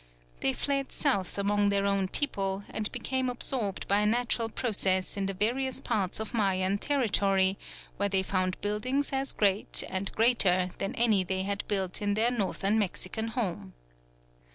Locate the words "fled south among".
0.53-1.69